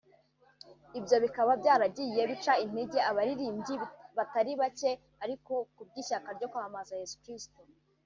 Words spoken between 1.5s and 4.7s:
byaragiye bica intege abaririmbyi batari